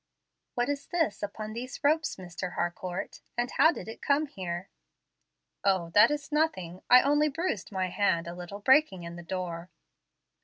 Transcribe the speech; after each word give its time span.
What 0.55 0.67
is 0.67 0.87
this 0.87 1.21
upon 1.21 1.53
these 1.53 1.79
ropes, 1.83 2.15
Mr. 2.15 2.53
Harcourt? 2.53 3.21
and 3.37 3.51
how 3.51 3.71
did 3.71 3.87
it 3.87 4.01
come 4.01 4.25
here?" 4.25 4.69
"O, 5.63 5.91
that 5.91 6.09
is 6.09 6.31
nothing; 6.31 6.81
I 6.89 7.03
only 7.03 7.29
bruised 7.29 7.71
my 7.71 7.89
hand 7.89 8.25
a 8.25 8.33
little 8.33 8.61
breaking 8.61 9.03
in 9.03 9.15
the 9.15 9.21
door." 9.21 9.69